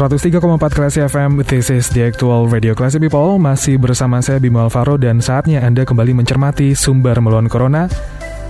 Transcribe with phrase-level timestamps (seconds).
[0.00, 0.40] 103,4
[0.72, 3.36] Klasi FM, this is the actual radio Klasi People.
[3.36, 7.84] Masih bersama saya Bimo Alvaro dan saatnya Anda kembali mencermati sumber melawan Corona.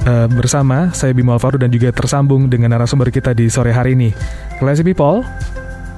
[0.07, 4.15] Uh, bersama saya Bimo Alvaro dan juga tersambung dengan narasumber kita di sore hari ini.
[4.63, 5.27] Klasi People,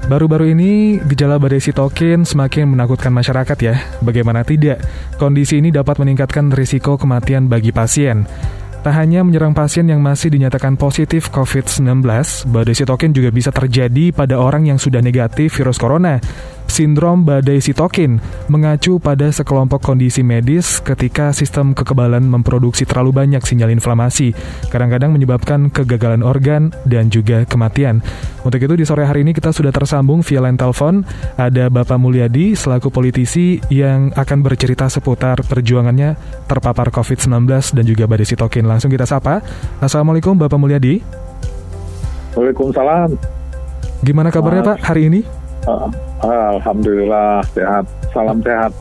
[0.09, 3.77] Baru-baru ini gejala badai sitokin semakin menakutkan masyarakat ya.
[4.03, 4.83] Bagaimana tidak,
[5.15, 8.25] kondisi ini dapat meningkatkan risiko kematian bagi pasien.
[8.83, 12.03] Tak hanya menyerang pasien yang masih dinyatakan positif COVID-19,
[12.51, 16.19] badai sitokin juga bisa terjadi pada orang yang sudah negatif virus corona.
[16.73, 18.17] Sindrom badai sitokin
[18.49, 24.33] mengacu pada sekelompok kondisi medis ketika sistem kekebalan memproduksi terlalu banyak sinyal inflamasi,
[24.73, 28.01] kadang-kadang menyebabkan kegagalan organ dan juga kematian.
[28.41, 31.05] Untuk itu di sore hari ini kita sudah tersambung via line telepon,
[31.37, 36.17] ada Bapak Mulyadi selaku politisi yang akan bercerita seputar perjuangannya
[36.49, 38.65] terpapar COVID-19 dan juga badai sitokin.
[38.65, 39.45] Langsung kita sapa.
[39.77, 41.05] Assalamualaikum Bapak Mulyadi.
[42.33, 43.13] Waalaikumsalam.
[44.01, 45.42] Gimana kabarnya Pak hari ini?
[45.67, 45.89] Uh,
[46.59, 47.85] Alhamdulillah sehat.
[48.11, 48.73] Salam sehat.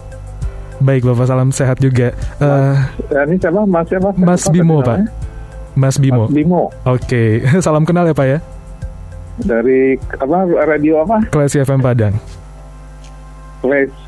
[0.82, 2.10] Baik Bapak, salam sehat juga.
[2.42, 2.74] Uh,
[3.14, 3.62] ya, ini siapa?
[3.70, 4.10] Mas siapa?
[4.18, 4.98] Mas Bimo Pak.
[5.78, 6.26] Mas Bimo.
[6.26, 6.62] Mas Bimo.
[6.90, 7.62] Oke, okay.
[7.66, 8.40] salam kenal ya Pak ya.
[9.42, 10.38] Dari apa?
[10.66, 11.22] Radio apa?
[11.30, 12.18] Klasi FM Padang.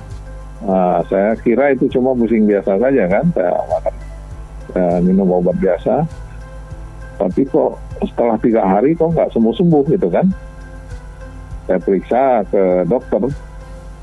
[0.66, 3.94] uh, saya kira itu cuma pusing biasa saja kan saya makan
[4.74, 6.06] uh, minum obat biasa.
[7.20, 10.26] Tapi kok setelah tiga hari kok nggak sembuh sembuh gitu kan.
[11.68, 13.49] Saya periksa ke dokter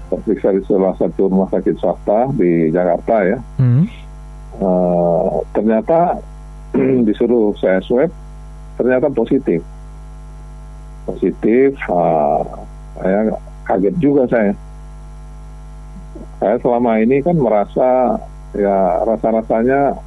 [0.07, 3.37] terperiksa di salah satu rumah sakit swasta di Jakarta ya.
[3.59, 3.85] Hmm.
[4.57, 6.17] Uh, ternyata
[7.07, 8.09] disuruh saya swab,
[8.79, 9.61] ternyata positif.
[11.07, 12.43] Positif, uh,
[12.99, 13.35] saya
[13.67, 14.53] kaget juga saya.
[16.37, 18.17] Saya selama ini kan merasa
[18.55, 19.97] ya rasa-rasanya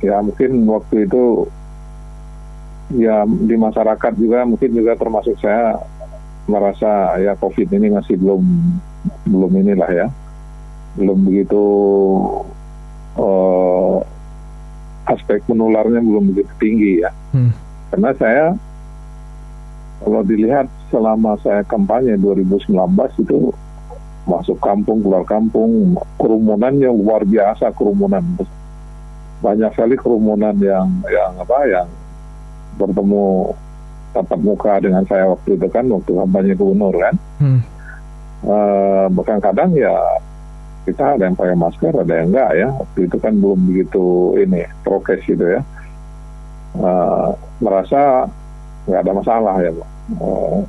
[0.00, 1.44] ya mungkin waktu itu
[2.96, 5.78] ya di masyarakat juga mungkin juga termasuk saya
[6.50, 8.42] merasa ya COVID ini masih belum
[9.28, 10.06] belum inilah ya.
[10.98, 11.62] Belum begitu
[13.16, 13.98] uh,
[15.10, 17.10] aspek menularnya belum begitu tinggi ya.
[17.34, 17.54] Hmm.
[17.90, 18.46] karena saya
[20.00, 22.70] kalau dilihat selama saya kampanye 2019
[23.22, 23.50] itu
[24.24, 28.22] masuk kampung keluar kampung kerumunannya luar biasa kerumunan
[29.42, 31.88] banyak sekali kerumunan yang yang apa yang
[32.78, 33.50] bertemu
[34.14, 37.14] tatap muka dengan saya waktu itu kan waktu kampanye gubernur kan.
[37.42, 37.60] Hmm
[38.44, 39.92] uh, bahkan kadang ya
[40.88, 42.68] kita ada yang pakai masker ada yang enggak ya.
[42.72, 44.04] Waktu itu kan belum begitu
[44.40, 45.60] ini prokes gitu ya.
[46.76, 48.30] Uh, merasa
[48.86, 49.74] nggak ada masalah ya
[50.22, 50.62] uh,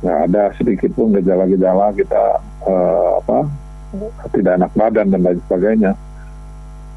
[0.00, 3.44] nggak ada sedikit pun gejala-gejala kita uh, apa
[4.32, 5.92] tidak enak badan dan lain sebagainya.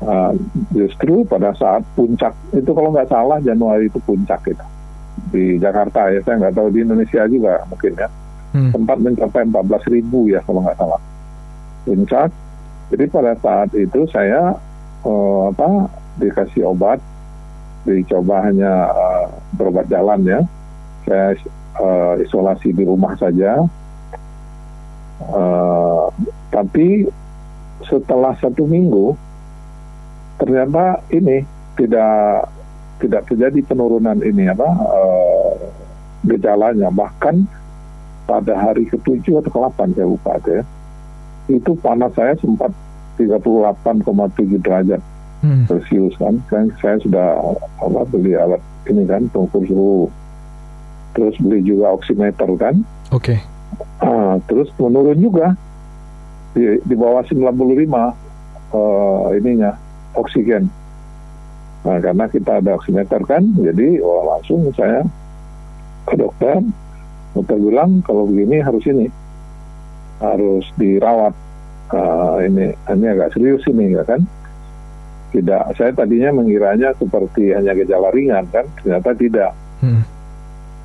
[0.03, 0.35] Uh,
[0.75, 4.65] justru pada saat puncak itu kalau nggak salah Januari itu puncak itu
[5.31, 8.09] di Jakarta ya saya nggak tahu di Indonesia juga mungkin ya
[8.53, 8.71] hmm.
[8.71, 11.01] sempat mencapai 14 ribu ya kalau nggak salah
[11.83, 12.31] puncak.
[12.91, 14.55] Jadi pada saat itu saya
[15.03, 15.89] uh, apa
[16.21, 16.99] dikasih obat,
[17.83, 19.25] dicoba hanya uh,
[19.55, 20.39] berobat jalan ya.
[21.03, 21.35] Saya
[21.79, 23.65] uh, isolasi di rumah saja.
[25.23, 26.11] Uh,
[26.51, 27.07] tapi
[27.87, 29.15] setelah satu minggu
[30.39, 31.43] ternyata ini
[31.79, 32.47] tidak
[32.99, 35.51] tidak terjadi penurunan ini apa uh,
[36.27, 37.47] gejalanya bahkan
[38.33, 40.65] pada hari ke-7 atau ke-8 saya lupa ya.
[41.45, 42.73] Itu panas saya sempat
[43.21, 45.01] 38,7 derajat
[45.45, 45.69] hmm.
[45.69, 46.41] Celcius kan.
[46.49, 47.27] Saya, saya sudah
[47.77, 48.57] apa, beli alat
[48.89, 50.03] ini kan pengukur suhu.
[51.13, 52.81] Terus beli juga oximeter kan.
[53.13, 53.37] Oke.
[53.37, 53.39] Okay.
[54.01, 55.53] Ah, terus menurun juga.
[56.53, 59.73] di, di bawah 95 uh, ininya
[60.13, 60.69] oksigen.
[61.81, 65.01] Nah, karena kita ada oximeter kan, jadi oh, langsung saya
[66.05, 66.61] ke dokter,
[67.33, 69.07] dokter bilang kalau begini harus ini,
[70.21, 71.33] harus dirawat.
[71.93, 74.23] Uh, ini ini agak serius ini ya kan.
[75.33, 79.51] Tidak, saya tadinya mengiranya seperti hanya gejala ringan kan, ternyata tidak.
[79.81, 80.05] Hmm.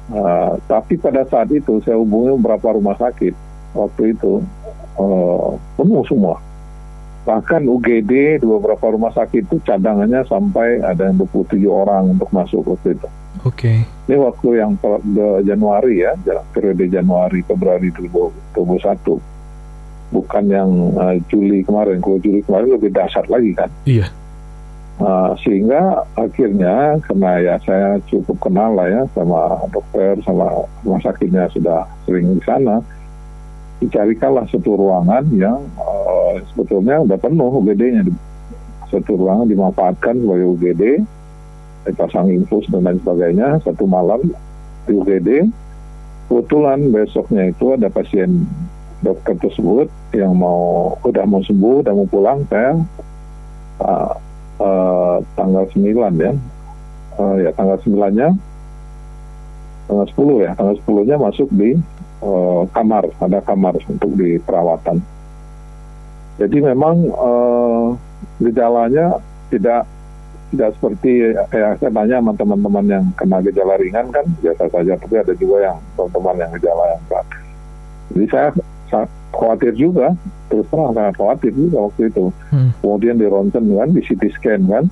[0.08, 3.36] Uh, tapi pada saat itu saya hubungi beberapa rumah sakit
[3.76, 4.40] waktu itu
[4.96, 6.40] uh, penuh semua
[7.28, 12.64] bahkan UGD di beberapa rumah sakit itu cadangannya sampai ada yang 27 orang untuk masuk
[12.64, 13.08] waktu itu.
[13.48, 13.64] Oke.
[13.64, 13.78] Okay.
[14.08, 14.72] Ini waktu yang
[15.44, 16.12] Januari ya,
[16.52, 18.56] periode Januari Februari 2021.
[20.08, 22.00] Bukan yang uh, Juli kemarin.
[22.00, 23.68] Kalau Juli kemarin lebih dahsyat lagi kan.
[23.84, 24.08] Iya.
[24.98, 31.46] Uh, sehingga akhirnya karena ya saya cukup kenal lah ya sama dokter sama rumah sakitnya
[31.54, 32.82] sudah sering di sana
[33.78, 38.02] dicarikanlah satu ruangan yang uh, sebetulnya udah penuh UGD-nya.
[38.88, 40.82] Satu ruangan dimanfaatkan sebagai UGD,
[41.88, 43.58] dipasang infus dan lain sebagainya.
[43.64, 44.20] Satu malam
[44.84, 45.48] di UGD,
[46.28, 48.44] kebetulan besoknya itu ada pasien
[49.00, 52.74] dokter tersebut yang mau udah mau sembuh, udah mau pulang, saya
[53.82, 54.12] uh,
[54.58, 55.84] uh, tanggal 9
[56.18, 56.32] ya,
[57.18, 58.28] uh, ya tanggal 9-nya,
[59.86, 61.78] tanggal 10 ya, tanggal 10-nya masuk di
[62.22, 64.98] uh, kamar, ada kamar untuk di perawatan.
[66.38, 67.94] Jadi memang uh,
[68.38, 69.18] gejalanya
[69.50, 69.86] tidak
[70.48, 75.14] tidak seperti ya saya tanya sama teman-teman yang kena gejala ringan kan biasa saja, tapi
[75.20, 77.26] ada juga yang teman-teman yang gejala yang berat.
[78.08, 78.48] Jadi saya
[78.88, 80.16] sangat khawatir juga,
[80.48, 82.24] terus terang sangat khawatir juga waktu itu.
[82.48, 82.70] Hmm.
[82.80, 84.84] Kemudian di ronsen kan, di CT scan kan.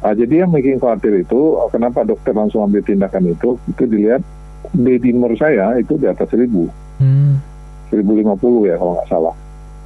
[0.00, 1.40] Nah, jadi yang bikin khawatir itu,
[1.72, 4.22] kenapa dokter langsung ambil tindakan itu, itu dilihat
[4.72, 6.66] di timur saya itu di atas seribu,
[6.98, 7.38] hmm.
[7.92, 9.34] 1050 ya kalau nggak salah.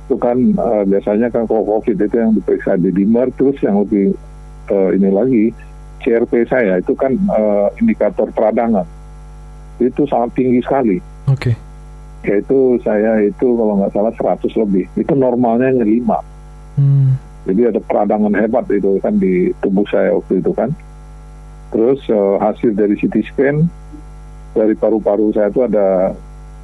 [0.07, 4.15] Itu kan uh, biasanya kan kalau COVID itu yang diperiksa di dimmer, terus yang lebih
[4.71, 5.45] uh, ini lagi
[6.01, 8.87] CRP saya itu kan uh, indikator peradangan
[9.81, 10.97] itu sangat tinggi sekali.
[11.29, 11.53] Oke.
[11.53, 11.55] Okay.
[12.21, 14.85] Yaitu saya itu kalau nggak salah 100 lebih.
[14.93, 16.77] Itu normalnya hanya 5.
[16.77, 17.17] Hmm.
[17.49, 20.69] Jadi ada peradangan hebat itu kan di tubuh saya waktu itu kan.
[21.73, 23.57] Terus uh, hasil dari CT scan
[24.53, 26.13] dari paru-paru saya itu ada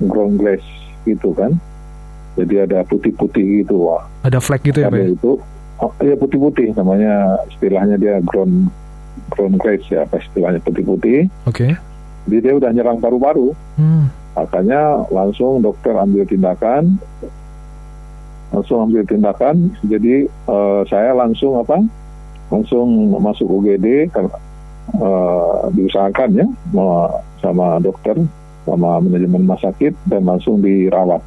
[0.04, 0.64] ground glass
[1.08, 1.56] gitu kan.
[2.36, 4.04] Jadi ada putih-putih gitu wah.
[4.28, 5.16] Ada flek gitu ya, Pak?
[5.16, 5.40] Itu
[5.82, 8.69] oh, ya putih-putih namanya istilahnya dia ground
[9.32, 11.28] ground glass ya apa istilahnya putih-putih.
[11.49, 11.55] Oke.
[11.55, 11.70] Okay.
[12.26, 13.55] Jadi dia udah nyerang paru-paru.
[13.78, 14.11] Hmm.
[14.37, 17.00] Makanya langsung dokter ambil tindakan
[18.55, 21.82] langsung ambil tindakan jadi uh, saya langsung apa
[22.46, 24.38] langsung masuk UGD karena
[24.94, 26.46] uh, diusahakan ya
[27.43, 28.17] sama dokter,
[28.64, 31.23] sama manajemen rumah sakit dan langsung dirawat.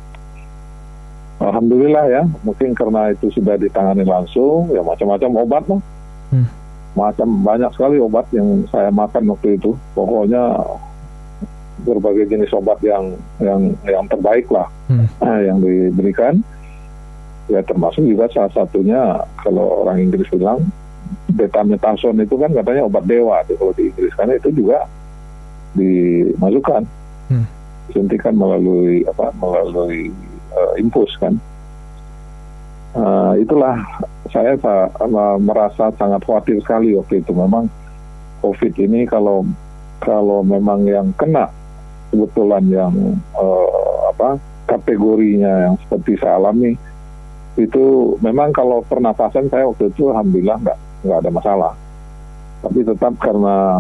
[1.40, 5.82] Alhamdulillah ya, mungkin karena itu sudah ditangani langsung, ya macam-macam obat lah.
[6.36, 6.48] Hmm.
[7.00, 9.72] Macam banyak sekali obat yang saya makan waktu itu.
[9.96, 10.52] Pokoknya
[11.88, 15.08] berbagai jenis obat yang yang yang terbaik lah hmm.
[15.24, 16.44] nah, yang diberikan.
[17.50, 20.70] Ya termasuk juga salah satunya kalau orang Inggris bilang
[21.34, 24.86] betametason itu kan katanya obat dewa kalau di Inggris karena itu juga
[25.74, 26.86] dimasukkan
[27.34, 27.46] hmm.
[27.90, 30.14] suntikan melalui apa melalui
[30.54, 31.36] uh, infus kan.
[32.90, 33.78] Uh, itulah
[34.34, 37.32] saya uh, merasa sangat khawatir sekali waktu itu.
[37.34, 37.70] Memang
[38.42, 39.46] covid ini kalau
[40.00, 41.52] kalau memang yang kena
[42.10, 42.94] kebetulan yang
[43.38, 46.74] uh, apa kategorinya yang seperti saya alami
[47.58, 51.74] itu memang kalau pernapasan saya waktu itu alhamdulillah nggak nggak ada masalah.
[52.60, 53.80] Tapi tetap karena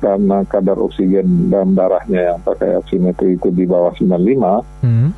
[0.00, 5.08] karena kadar oksigen dalam darahnya yang pakai oximetri itu di bawah 95 hmm.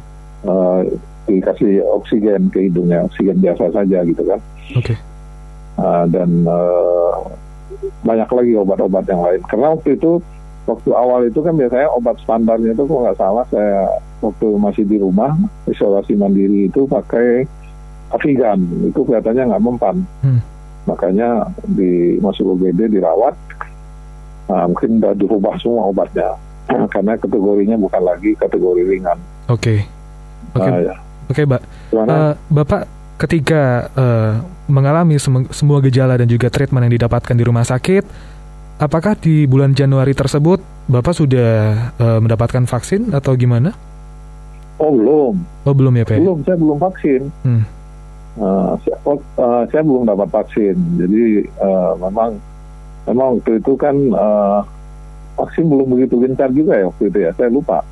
[0.46, 0.80] Uh,
[1.28, 4.40] dikasih oksigen ke hidungnya oksigen biasa saja gitu kan
[4.74, 4.96] okay.
[5.78, 7.14] uh, dan uh,
[8.02, 10.18] banyak lagi obat-obat yang lain karena waktu itu
[10.66, 13.90] waktu awal itu kan biasanya obat standarnya itu kalau nggak salah saya
[14.22, 15.34] waktu masih di rumah
[15.66, 17.46] isolasi mandiri itu pakai
[18.12, 20.40] Avigan itu kelihatannya nggak mempan hmm.
[20.86, 23.34] makanya di masuk UGD dirawat
[24.52, 26.28] Nah, mungkin sudah dirubah semua obatnya
[26.92, 29.18] karena kategorinya bukan lagi kategori ringan.
[29.48, 29.80] Oke.
[29.80, 30.01] Okay.
[30.54, 30.62] Oke.
[30.62, 30.72] Okay.
[30.72, 30.94] Uh, ya.
[31.30, 31.62] Oke, okay, Mbak.
[31.94, 32.82] Uh, Bapak
[33.22, 38.04] ketika uh, mengalami sem semua gejala dan juga treatment yang didapatkan di rumah sakit,
[38.82, 40.58] apakah di bulan Januari tersebut
[40.90, 41.50] Bapak sudah
[41.96, 43.70] uh, mendapatkan vaksin atau gimana?
[44.82, 45.34] Oh belum.
[45.62, 46.18] Oh belum ya Pak?
[46.18, 47.22] Belum, saya belum vaksin.
[47.46, 47.62] Hmm.
[48.32, 48.96] Uh, saya,
[49.38, 52.40] uh, saya belum dapat vaksin, jadi uh, memang
[53.04, 54.64] memang waktu itu kan uh,
[55.36, 57.84] vaksin belum begitu gencar juga ya waktu itu ya saya lupa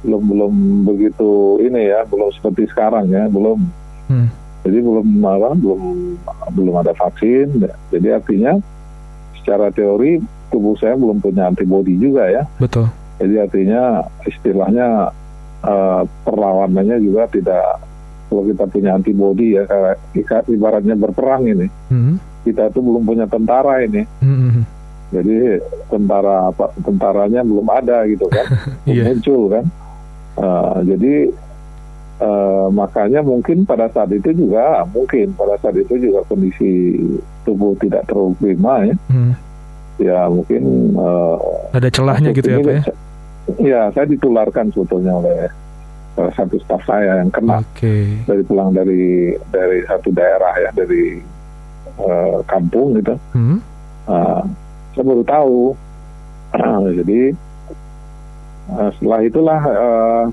[0.00, 0.54] belum belum
[0.88, 3.58] begitu ini ya, belum seperti sekarang ya, belum.
[4.10, 4.28] Hmm.
[4.60, 5.80] Jadi belum apa, belum
[6.52, 7.64] belum ada vaksin.
[7.88, 8.60] Jadi artinya
[9.40, 10.20] secara teori
[10.52, 12.44] tubuh saya belum punya antibodi juga ya.
[12.60, 12.90] Betul.
[13.20, 15.12] Jadi artinya istilahnya
[15.64, 17.64] uh, perlawanannya juga tidak
[18.30, 21.66] kalau kita punya antibodi ya kayak ibaratnya berperang ini.
[21.88, 22.16] Hmm.
[22.44, 24.04] Kita tuh belum punya tentara ini.
[24.20, 24.64] Hmm.
[25.10, 25.58] Jadi
[25.90, 28.46] tentara apa tentaranya belum ada gitu kan,
[28.86, 29.10] yeah.
[29.10, 29.66] muncul kan.
[30.40, 31.28] Uh, jadi
[32.24, 36.96] uh, makanya mungkin pada saat itu juga mungkin pada saat itu juga kondisi
[37.44, 38.96] tubuh tidak terlalu prima ya.
[39.12, 39.32] Hmm.
[40.00, 41.36] Ya mungkin uh,
[41.76, 42.82] ada celahnya gitu ya Pak ya.
[43.58, 45.50] Ya saya ditularkan sebetulnya oleh
[46.14, 48.20] salah satu staf saya yang kena okay.
[48.24, 51.20] dari pulang dari dari satu daerah ya dari
[52.00, 53.12] uh, kampung gitu.
[53.36, 53.60] Hmm.
[54.08, 54.42] Uh,
[54.96, 55.58] saya baru tahu
[57.04, 57.20] jadi
[58.74, 60.24] uh, setelah itulah uh,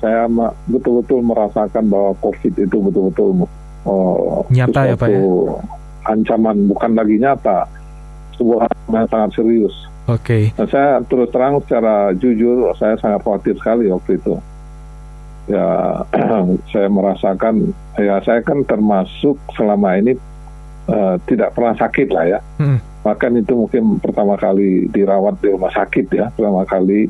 [0.00, 0.28] saya
[0.68, 3.28] betul-betul merasakan bahwa COVID itu betul-betul
[3.88, 5.20] uh, nyata ya pak ya
[6.06, 7.66] ancaman bukan lagi nyata
[8.38, 9.74] sebuah yang sangat serius.
[10.06, 10.52] Oke.
[10.52, 10.54] Okay.
[10.54, 14.38] Nah, saya terus terang secara jujur saya sangat khawatir sekali waktu itu.
[15.50, 15.66] Ya
[16.70, 20.14] saya merasakan ya saya kan termasuk selama ini
[20.86, 22.40] uh, tidak pernah sakit lah ya.
[22.60, 27.06] Hmm bahkan itu mungkin pertama kali dirawat di rumah sakit ya pertama kali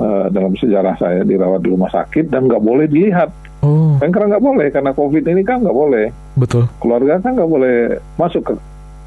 [0.00, 3.30] uh, dalam sejarah saya dirawat di rumah sakit dan nggak boleh dilihat
[3.62, 3.98] oh.
[3.98, 6.06] kan karena nggak boleh karena covid ini kan nggak boleh
[6.38, 7.76] betul keluarga kan nggak boleh
[8.16, 8.54] masuk ke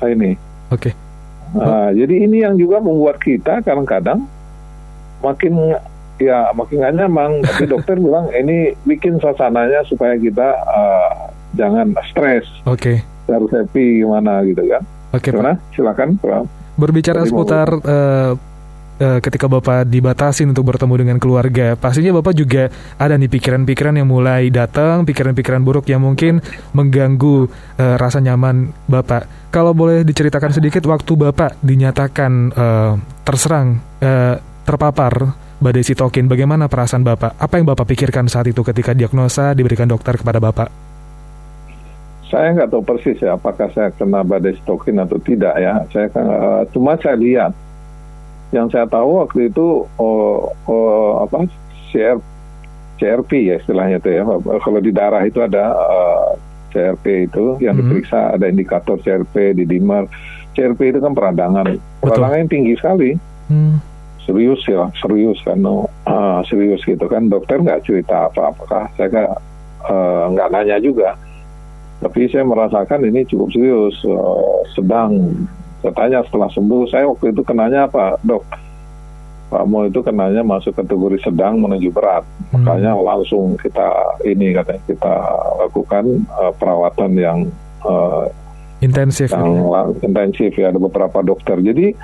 [0.08, 0.36] ini
[0.72, 0.94] oke okay.
[1.58, 4.24] uh, jadi ini yang juga membuat kita kadang-kadang
[5.24, 5.74] makin
[6.17, 12.46] ya makin gak nyaman tapi dokter bilang ini bikin suasananya supaya kita uh, jangan stres
[12.70, 12.98] oke okay.
[13.29, 14.84] harus happy gimana gitu kan
[15.15, 15.56] Oke, Gimana?
[15.72, 16.44] Silakan, Pak.
[16.77, 18.32] Berbicara Jadi seputar uh,
[19.00, 24.10] uh, ketika Bapak dibatasin untuk bertemu dengan keluarga, pastinya Bapak juga ada nih pikiran-pikiran yang
[24.10, 26.42] mulai datang, pikiran-pikiran buruk yang mungkin
[26.74, 29.50] mengganggu uh, rasa nyaman Bapak.
[29.54, 34.36] Kalau boleh diceritakan sedikit waktu Bapak dinyatakan uh, terserang uh,
[34.68, 37.39] terpapar badai sitokin, bagaimana perasaan Bapak?
[37.39, 40.70] Apa yang Bapak pikirkan saat itu ketika diagnosa diberikan dokter kepada Bapak?
[42.27, 45.80] Saya nggak tahu persis ya apakah saya kena badai sitokin atau tidak ya.
[45.96, 47.56] Saya uh, cuma saya lihat.
[48.56, 51.48] Yang saya tahu waktu itu oh, oh, apa
[51.92, 52.18] CR,
[52.98, 54.24] CRP ya istilahnya itu ya.
[54.63, 56.27] Kalau di darah itu ada uh, eh,
[56.72, 57.89] CRP itu yang mm -hmm.
[57.92, 60.08] diperiksa ada indikator CRP di dimer.
[60.56, 61.77] CRP itu kan peradangan.
[62.01, 63.13] Peradangan yang tinggi sekali.
[63.51, 63.80] Mm.
[64.27, 67.32] Serius ya, serius kan, no, uh, serius gitu kan.
[67.32, 69.08] Dokter nggak cerita apa apakah saya
[70.27, 71.16] nggak uh, nanya juga
[71.98, 75.18] tapi saya merasakan ini cukup serius, uh, sedang.
[75.81, 78.43] Saya tanya setelah sembuh, saya waktu itu kenanya apa, dok?
[79.48, 82.60] Pak Mo itu kenanya masuk kategori sedang menuju berat, hmm.
[82.60, 85.13] makanya langsung kita ini katanya kita
[85.63, 86.03] lakukan
[86.36, 87.39] uh, perawatan yang
[87.88, 88.27] uh,
[88.84, 89.81] intensif, yang ya.
[90.03, 91.63] intensif ya ada beberapa dokter.
[91.63, 91.96] Jadi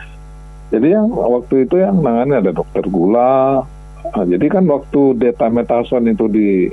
[0.72, 3.68] jadi yang waktu itu yang nangani ada dokter gula.
[4.04, 6.72] Nah, jadi kan waktu detametason itu di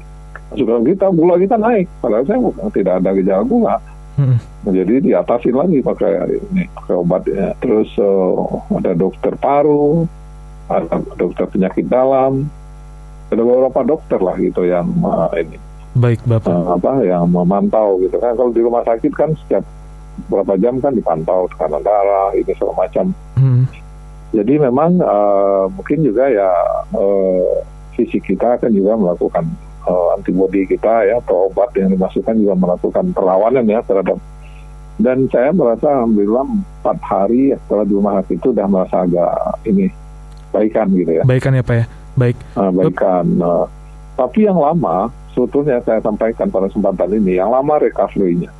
[0.54, 3.74] juga kita gula kita naik padahal saya bukan tidak ada gejala gula
[4.20, 4.38] hmm.
[4.68, 6.12] jadi diatasin lagi pakai
[6.52, 10.04] ini pakai obatnya terus uh, ada dokter paru
[10.68, 12.46] ada dokter penyakit dalam
[13.30, 15.56] ada beberapa dokter lah gitu yang uh, ini
[15.96, 19.64] baik bapak uh, apa yang memantau gitu kan kalau di rumah sakit kan setiap
[20.28, 23.10] berapa jam kan dipantau tekanan darah ini segala macam
[23.40, 23.64] hmm.
[24.36, 26.50] jadi memang uh, mungkin juga ya
[26.94, 27.64] uh,
[27.96, 29.44] fisik kita akan juga melakukan
[29.86, 34.18] uh, antibodi kita ya atau obat yang dimasukkan juga melakukan perlawanan ya terhadap
[35.00, 39.32] dan saya merasa alhamdulillah empat hari setelah di rumah sakit itu sudah merasa agak
[39.64, 39.88] ini
[40.52, 41.22] baikan gitu ya.
[41.24, 41.84] Baikan ya pak ya?
[42.20, 42.36] Baik.
[42.52, 43.64] Uh, baikan uh,
[44.20, 48.52] tapi yang lama sebetulnya saya sampaikan pada kesempatan ini yang lama recovery-nya.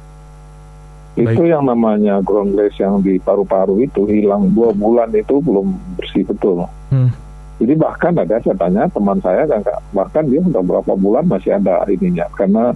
[1.19, 6.25] Itu yang namanya ground glass yang di paru-paru itu hilang dua bulan itu belum bersih
[6.25, 6.65] betul.
[6.89, 7.13] Hmm
[7.61, 9.45] jadi bahkan ada saya tanya teman saya
[9.93, 12.73] bahkan dia sudah berapa bulan masih ada ininya karena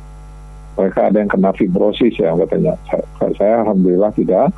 [0.74, 2.74] mereka ada yang kena fibrosis ya katanya.
[2.90, 3.04] Saya,
[3.38, 4.50] saya alhamdulillah tidak.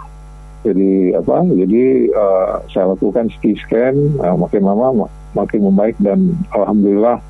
[0.66, 1.46] Jadi apa?
[1.46, 5.06] Jadi uh, saya lakukan CT scan, uh, makin lama
[5.36, 7.20] makin membaik dan alhamdulillah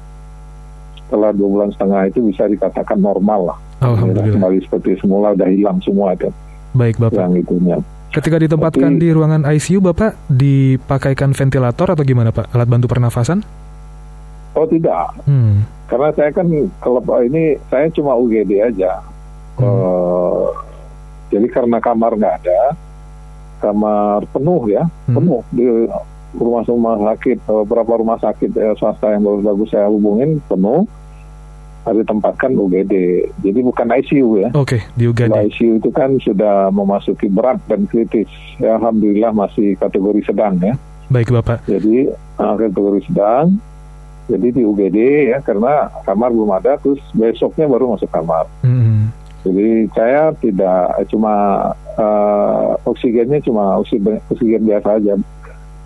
[1.05, 3.59] setelah dua bulan setengah itu bisa dikatakan normal lah.
[3.85, 4.41] Alhamdulillah.
[4.41, 6.33] Kembali seperti semula, udah hilang semua itu.
[6.73, 7.19] Baik bapak.
[7.19, 7.77] Yang itunya.
[8.17, 12.49] Ketika ditempatkan Tapi, di ruangan ICU, Bapak dipakaikan ventilator atau gimana, Pak?
[12.57, 13.45] Alat bantu pernafasan?
[14.57, 15.13] Oh, tidak.
[15.29, 15.69] Hmm.
[15.85, 16.49] Karena saya kan
[16.81, 19.05] kalau ini saya cuma UGD aja.
[19.61, 19.69] Hmm.
[19.69, 20.49] Uh,
[21.29, 22.73] jadi karena kamar nggak ada,
[23.61, 25.17] kamar penuh ya, hmm.
[25.21, 25.67] penuh di
[26.41, 30.89] rumah-rumah sakit, beberapa rumah sakit eh, swasta yang bagus-bagus saya hubungin penuh,
[31.87, 32.95] harus ditempatkan UGD.
[33.47, 34.49] Jadi bukan ICU ya.
[34.59, 35.31] Oke, okay, di UGD.
[35.31, 38.27] Kalau ICU itu kan sudah memasuki berat dan kritis.
[38.59, 40.75] Ya, Alhamdulillah masih kategori sedang ya.
[41.07, 41.63] Baik Bapak.
[41.71, 42.11] Jadi
[42.43, 43.55] uh, kategori sedang.
[44.27, 44.99] Jadi di UGD
[45.31, 48.51] ya karena kamar belum ada, terus besoknya baru masuk kamar.
[48.67, 49.01] Mm -hmm.
[49.47, 51.35] Jadi saya tidak cuma
[51.95, 55.15] uh, oksigennya cuma oksigen, oksigen biasa aja,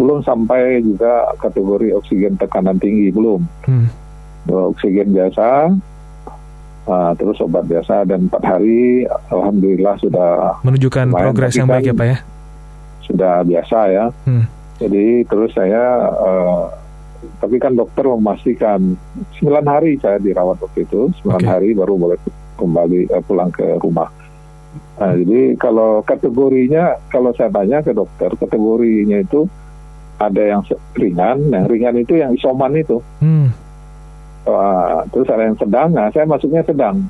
[0.00, 3.45] belum sampai juga kategori oksigen tekanan tinggi belum.
[3.69, 3.88] Mm.
[4.49, 5.76] Oksigen biasa,
[6.87, 10.31] uh, terus obat biasa dan empat hari alhamdulillah sudah
[10.65, 12.19] menunjukkan progres yang baik ya pak ya?
[13.05, 14.05] sudah biasa ya.
[14.25, 14.45] Hmm.
[14.79, 16.71] jadi terus saya uh,
[17.43, 18.97] tapi kan dokter memastikan
[19.37, 21.13] sembilan hari saya dirawat waktu itu.
[21.21, 21.51] Sembilan okay.
[21.53, 22.19] hari baru boleh
[22.57, 24.09] kembali uh, pulang ke rumah.
[24.97, 29.45] Nah jadi kalau kategorinya kalau saya tanya ke dokter kategorinya itu
[30.21, 30.63] ada yang
[30.97, 33.05] ringan yang ringan itu yang isoman itu.
[33.21, 33.70] Hmm
[34.40, 37.04] Uh, terus ada yang sedang, nah saya masuknya sedang.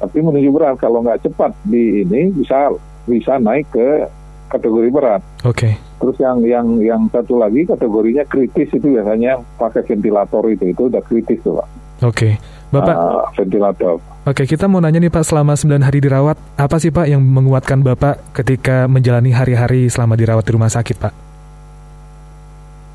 [0.00, 2.72] Tapi menuju berat kalau nggak cepat di ini bisa
[3.04, 4.08] bisa naik ke
[4.50, 5.22] kategori berat.
[5.44, 5.70] Oke.
[5.70, 5.72] Okay.
[6.00, 11.02] Terus yang yang yang satu lagi kategorinya kritis itu biasanya pakai ventilator itu itu udah
[11.04, 11.68] kritis tuh pak.
[12.00, 12.32] Oke, okay.
[12.72, 12.94] Bapak.
[12.96, 13.94] Uh, ventilator.
[14.24, 17.20] Oke, okay, kita mau nanya nih Pak, selama 9 hari dirawat, apa sih Pak yang
[17.24, 21.29] menguatkan Bapak ketika menjalani hari-hari selama dirawat di rumah sakit Pak?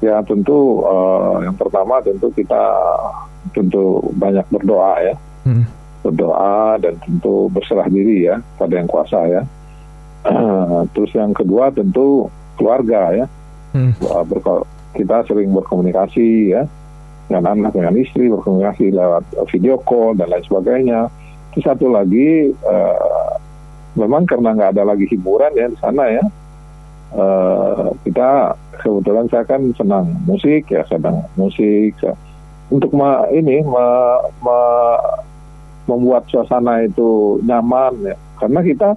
[0.04, 2.62] Ya tentu uh, yang pertama tentu kita
[3.56, 5.16] tentu banyak berdoa ya,
[5.48, 5.66] hmm.
[6.04, 9.42] berdoa dan tentu berserah diri ya pada yang kuasa ya.
[10.26, 12.28] Uh, terus yang kedua tentu
[12.60, 13.26] keluarga ya,
[13.72, 13.92] hmm.
[14.04, 14.24] uh,
[14.96, 16.68] kita sering berkomunikasi ya
[17.26, 21.00] dengan anak dengan istri berkomunikasi lewat video call dan lain sebagainya.
[21.56, 23.40] Terus satu lagi uh,
[23.96, 26.24] memang karena nggak ada lagi hiburan ya di sana ya
[27.16, 28.54] uh, kita
[28.86, 32.14] kebetulan saya kan senang musik ya sedang musik ya.
[32.70, 34.60] untuk ma ini ma ma
[35.86, 38.90] membuat suasana itu nyaman ya karena kita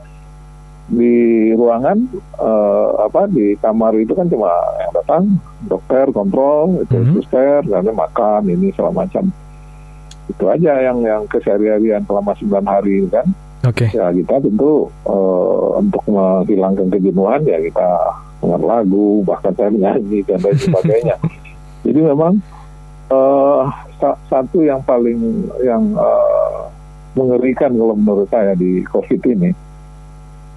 [0.89, 2.01] di ruangan
[2.41, 4.49] uh, apa di kamar itu kan cuma
[4.81, 5.23] yang datang
[5.69, 7.15] dokter kontrol itu mm -hmm.
[7.21, 9.29] suster dan makan ini segala macam
[10.29, 13.27] itu aja yang yang keseharian selama 9 hari kan.
[13.65, 13.91] Okay.
[13.91, 17.89] Ya kita tentu uh, untuk menghilangkan kejenuhan ya kita
[18.39, 21.17] dengar lagu bahkan saya menyanyi dan lain sebagainya.
[21.87, 22.39] Jadi memang
[23.11, 23.67] uh,
[24.31, 26.71] satu yang paling yang uh,
[27.19, 29.51] mengerikan kalau menurut saya di COVID ini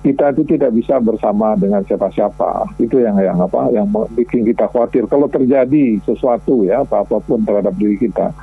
[0.01, 3.85] kita itu tidak bisa bersama dengan siapa-siapa itu yang yang apa yang
[4.17, 8.33] bikin kita khawatir kalau terjadi sesuatu ya apa apa pun terhadap diri kita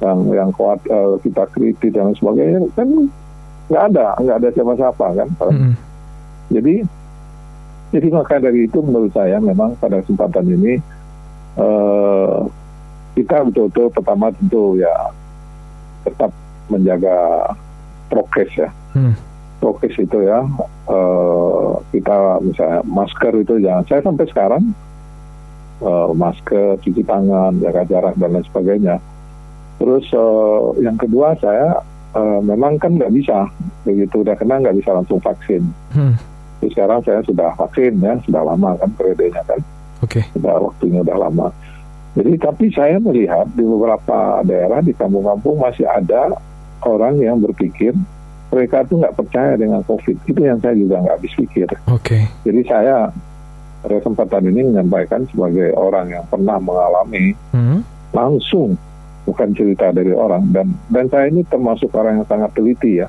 [0.00, 2.88] yang yang kuat uh, kita kritis dan sebagainya kan
[3.68, 5.72] nggak ada nggak ada siapa-siapa kan mm.
[6.56, 6.74] jadi
[7.88, 10.74] jadi maka dari itu menurut saya memang pada kesempatan ini
[11.56, 12.44] uh,
[13.16, 14.92] kita betul-betul pertama tentu ya
[16.04, 16.30] tetap
[16.68, 17.48] menjaga
[18.12, 19.14] prokes ya mm.
[19.58, 20.44] prokes itu ya
[20.86, 24.64] uh, kita misalnya masker itu jangan saya sampai sekarang
[25.82, 28.96] uh, masker cuci tangan jaga jarak dan lain sebagainya
[29.80, 31.80] terus uh, yang kedua saya
[32.14, 33.48] uh, memang kan nggak bisa
[33.84, 35.62] begitu udah kena nggak bisa langsung vaksin.
[35.92, 36.14] Hmm.
[36.58, 39.60] Jadi sekarang saya sudah vaksin ya, sudah lama kan periodenya kan.
[40.02, 40.22] Oke.
[40.22, 40.24] Okay.
[40.34, 41.48] Sudah waktunya udah lama.
[42.18, 46.34] Jadi tapi saya melihat di beberapa daerah di kampung-kampung masih ada
[46.82, 47.94] orang yang berpikir
[48.48, 50.16] mereka tuh nggak percaya dengan COVID.
[50.26, 51.68] Itu yang saya juga nggak habis pikir.
[51.86, 52.02] Oke.
[52.02, 52.22] Okay.
[52.42, 53.12] Jadi saya
[53.78, 57.78] pada kesempatan ini menyampaikan sebagai orang yang pernah mengalami hmm.
[58.10, 58.74] langsung
[59.28, 63.06] bukan cerita dari orang dan dan saya ini termasuk orang yang sangat teliti ya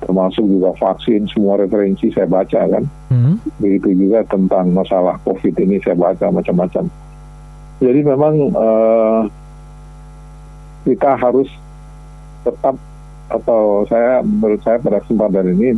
[0.00, 3.34] termasuk juga vaksin semua referensi saya baca kan hmm.
[3.60, 6.84] begitu juga tentang masalah covid ini saya baca macam-macam
[7.80, 9.20] jadi memang uh,
[10.84, 11.48] kita harus
[12.44, 12.76] tetap
[13.26, 15.74] atau saya menurut saya pada kesempatan ini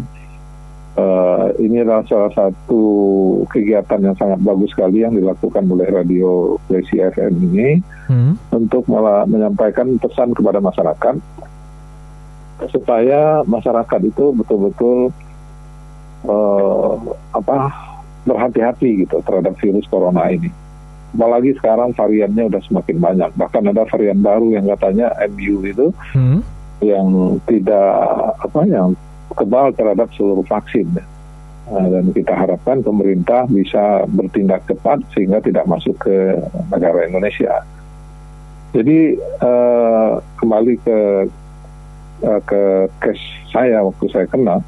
[1.01, 2.83] uh, ini adalah salah satu
[3.49, 8.53] kegiatan yang sangat bagus sekali yang dilakukan oleh radio Plesi FM ini hmm.
[8.53, 11.17] untuk malah menyampaikan pesan kepada masyarakat
[12.67, 15.15] supaya masyarakat itu betul-betul
[16.27, 16.95] uh,
[17.31, 17.71] apa
[18.27, 20.51] berhati-hati gitu terhadap virus corona ini.
[21.15, 23.31] Apalagi sekarang variannya udah semakin banyak.
[23.39, 26.41] Bahkan ada varian baru yang katanya MU itu hmm.
[26.85, 27.91] yang tidak
[28.43, 28.93] apa yang
[29.33, 30.91] kebal terhadap seluruh vaksin.
[31.69, 36.37] Nah, dan kita harapkan pemerintah bisa bertindak cepat sehingga tidak masuk ke
[36.73, 37.61] negara Indonesia.
[38.73, 40.99] Jadi uh, kembali ke
[42.25, 44.61] uh, ke case saya waktu saya kenal.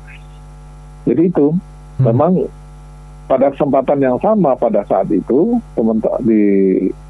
[1.08, 2.04] Jadi itu hmm.
[2.04, 2.32] memang
[3.30, 5.62] pada kesempatan yang sama pada saat itu
[6.26, 6.42] di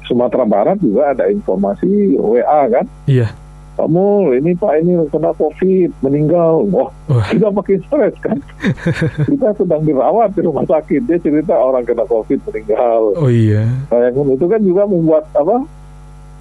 [0.05, 2.85] Sumatera Barat juga ada informasi WA kan?
[3.09, 3.33] Iya.
[3.71, 6.69] Kamu ini Pak ini kena COVID meninggal.
[6.69, 8.37] Wah oh, kita makin stres kan?
[9.31, 11.09] Kita sedang dirawat di rumah sakit.
[11.09, 13.17] Dia cerita orang kena COVID meninggal.
[13.17, 13.65] Oh iya.
[13.89, 15.65] Sayang itu kan juga membuat apa?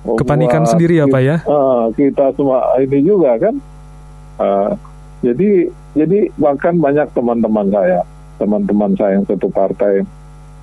[0.00, 1.36] Kepanikan sendiri ya Pak ya?
[1.44, 3.56] uh, kita semua ini juga kan
[4.40, 4.72] uh,
[5.20, 8.00] jadi jadi bahkan banyak teman-teman saya
[8.40, 10.00] teman-teman saya yang satu partai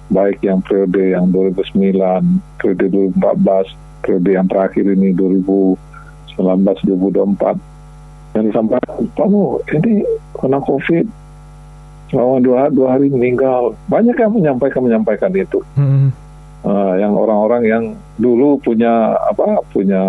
[0.07, 1.99] baik yang periode yang 2009,
[2.57, 2.85] periode
[3.19, 5.77] 2014, periode yang terakhir ini 2019
[6.39, 7.59] 2024
[8.37, 9.93] yang disampaikan kamu ini
[10.37, 11.05] kena covid.
[12.07, 13.75] Selama dua, dua hari meninggal.
[13.91, 15.59] Banyak yang menyampaikan menyampaikan itu.
[15.75, 16.15] Hmm.
[16.63, 17.83] uh, yang orang-orang yang
[18.15, 20.01] dulu punya apa punya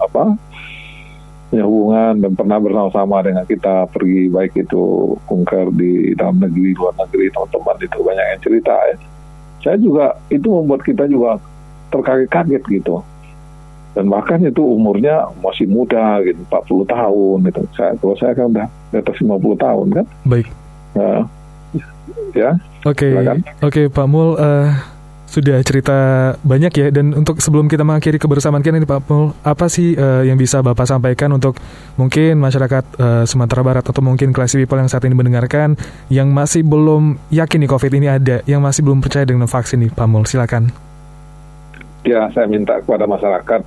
[0.00, 0.32] apa
[1.50, 6.94] punya hubungan dan pernah bersama-sama dengan kita pergi baik itu kunker di dalam negeri luar
[7.02, 8.96] negeri teman-teman itu banyak yang cerita ya.
[9.60, 11.36] Saya juga itu membuat kita juga
[11.90, 13.02] terkaget-kaget gitu.
[13.90, 17.62] Dan bahkan itu umurnya masih muda gitu 40 tahun gitu.
[17.74, 20.06] Saya kalau saya kan udah di atas 50 tahun kan.
[20.22, 20.46] Baik.
[20.94, 21.26] Nah,
[22.34, 22.50] ya
[22.86, 23.12] oke okay.
[23.18, 24.70] oke okay, Pak Mul uh,
[25.30, 25.98] sudah cerita
[26.42, 30.26] banyak ya dan untuk sebelum kita mengakhiri kebersamaan kita ini Pak Pul, apa sih uh,
[30.26, 31.54] yang bisa Bapak sampaikan untuk
[31.94, 35.78] mungkin masyarakat uh, Sumatera Barat atau mungkin kelas people yang saat ini mendengarkan
[36.10, 39.90] yang masih belum yakin nih COVID ini ada, yang masih belum percaya dengan vaksin nih
[39.94, 40.74] Pak Mul, silakan.
[42.02, 43.62] Ya, saya minta kepada masyarakat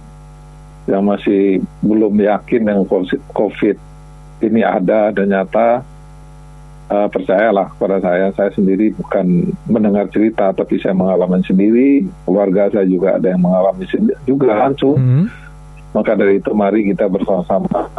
[0.91, 2.83] yang masih belum yakin dengan
[3.31, 3.77] COVID
[4.43, 5.92] ini ada dan nyata
[6.93, 12.85] uh, percayalah kepada saya, saya sendiri bukan mendengar cerita, tapi saya mengalami sendiri, keluarga saya
[12.85, 15.01] juga ada yang mengalami sendiri, juga langsung.
[15.01, 15.25] Mm -hmm.
[15.93, 17.89] Maka dari itu mari kita bersama-sama.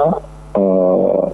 [0.55, 1.31] Uh,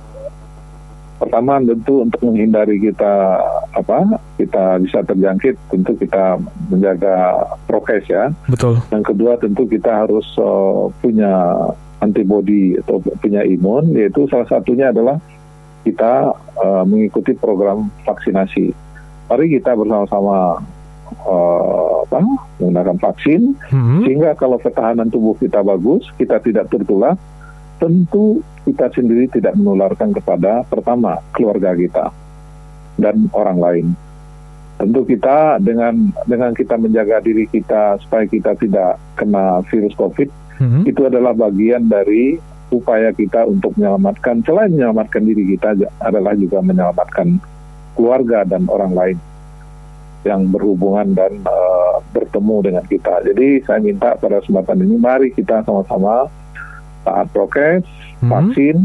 [1.21, 3.37] pertama tentu untuk menghindari kita
[3.77, 6.41] apa kita bisa terjangkit tentu kita
[6.73, 8.33] menjaga prokes ya.
[8.49, 8.81] Betul.
[8.89, 11.33] Yang kedua tentu kita harus uh, punya
[12.01, 15.21] antibody atau punya imun yaitu salah satunya adalah
[15.85, 18.73] kita uh, mengikuti program vaksinasi.
[19.31, 20.59] Mari kita bersama-sama
[21.25, 22.21] uh, apa,
[22.59, 24.03] menggunakan vaksin, hmm.
[24.05, 27.15] sehingga kalau ketahanan tubuh kita bagus, kita tidak tertular,
[27.79, 32.05] tentu kita sendiri tidak menularkan kepada pertama keluarga kita
[33.01, 33.87] dan orang lain.
[34.81, 40.29] Tentu kita dengan dengan kita menjaga diri kita supaya kita tidak kena virus COVID,
[40.61, 40.83] hmm.
[40.89, 42.41] itu adalah bagian dari
[42.71, 47.43] upaya kita untuk menyelamatkan selain menyelamatkan diri kita adalah juga menyelamatkan
[47.99, 49.19] keluarga dan orang lain
[50.23, 53.25] yang berhubungan dan uh, bertemu dengan kita.
[53.25, 56.29] Jadi saya minta pada kesempatan ini mari kita sama-sama
[57.05, 57.89] taat prokes,
[58.21, 58.29] hmm.
[58.29, 58.77] vaksin.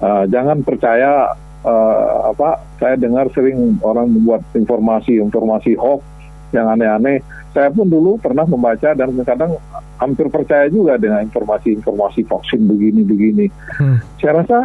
[0.00, 6.02] Uh, jangan percaya uh, apa saya dengar sering orang membuat informasi-informasi hoax
[6.50, 7.22] yang aneh-aneh.
[7.50, 9.58] Saya pun dulu pernah membaca dan kadang
[9.98, 13.46] hampir percaya juga dengan informasi-informasi vaksin begini-begini.
[13.76, 13.98] Hmm.
[14.22, 14.58] Saya rasa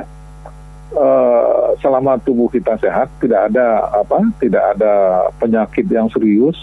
[0.93, 4.93] uh, selama tubuh kita sehat, tidak ada apa, tidak ada
[5.41, 6.56] penyakit yang serius.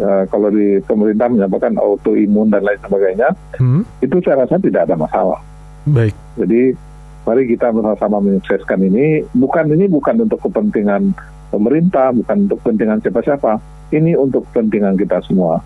[0.00, 3.28] Uh, kalau di pemerintah menyebutkan autoimun dan lain sebagainya,
[3.60, 3.84] hmm.
[4.00, 5.40] itu saya rasa tidak ada masalah.
[5.88, 6.12] Baik.
[6.36, 6.76] Jadi
[7.24, 9.24] mari kita bersama-sama menyukseskan ini.
[9.32, 11.12] Bukan ini bukan untuk kepentingan
[11.52, 15.60] pemerintah, bukan untuk kepentingan siapa-siapa ini untuk kepentingan kita semua.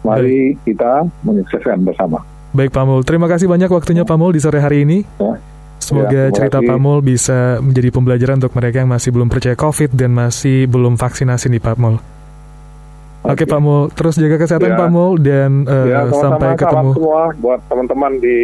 [0.00, 0.64] Mari Baik.
[0.64, 0.92] kita
[1.24, 2.24] menyukseskan bersama.
[2.50, 5.04] Baik Pak Mul, terima kasih banyak waktunya Pak Mul di sore hari ini.
[5.20, 5.38] Ya.
[5.80, 9.96] Semoga ya, cerita Pak Mul bisa menjadi pembelajaran untuk mereka yang masih belum percaya COVID
[9.96, 11.96] dan masih belum vaksinasi nih Pak Mul.
[13.20, 14.78] Oke, Oke Pak Mul, terus jaga kesehatan ya.
[14.80, 16.90] Pak Mul dan uh, ya, sampai ketemu.
[16.96, 18.38] semua buat teman-teman di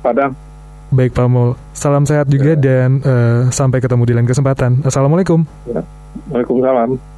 [0.00, 0.32] Padang.
[0.92, 2.60] Baik Pak Mul, salam sehat juga ya.
[2.60, 4.84] dan uh, sampai ketemu di lain kesempatan.
[4.86, 5.44] Assalamualaikum.
[5.68, 5.82] Ya.
[6.32, 7.15] Waalaikumsalam.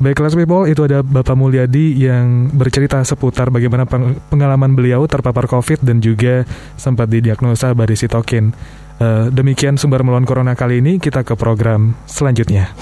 [0.00, 3.84] Baik, kelas people, itu ada Bapak Mulyadi yang bercerita seputar bagaimana
[4.32, 6.48] pengalaman beliau terpapar COVID dan juga
[6.80, 8.48] sempat didiagnosa badai sitokin.
[8.96, 12.72] Uh, demikian sumber melawan corona kali ini, kita ke program selanjutnya.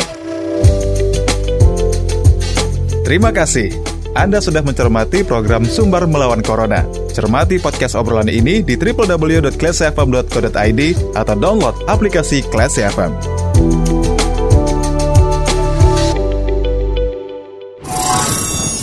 [3.03, 3.75] Terima kasih.
[4.15, 6.83] Anda sudah mencermati program Sumber Melawan Corona.
[7.11, 10.81] Cermati podcast obrolan ini di www.classfm.co.id
[11.19, 13.15] atau download aplikasi Classy FM.